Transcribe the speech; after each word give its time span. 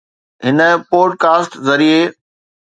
هن 0.43 0.59
پوڊ 0.89 1.09
ڪاسٽ 1.23 1.51
ذريعي 1.67 2.01